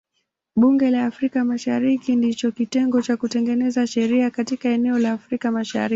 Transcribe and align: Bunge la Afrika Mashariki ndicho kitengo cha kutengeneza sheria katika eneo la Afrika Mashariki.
Bunge 0.55 0.89
la 0.89 1.05
Afrika 1.05 1.43
Mashariki 1.45 2.15
ndicho 2.15 2.51
kitengo 2.51 3.01
cha 3.01 3.17
kutengeneza 3.17 3.87
sheria 3.87 4.31
katika 4.31 4.69
eneo 4.69 4.99
la 4.99 5.11
Afrika 5.11 5.51
Mashariki. 5.51 5.89